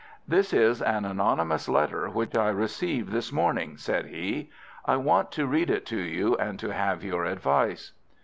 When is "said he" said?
3.77-4.49